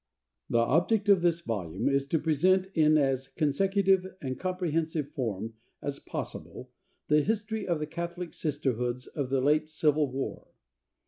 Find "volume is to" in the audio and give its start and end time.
1.41-2.17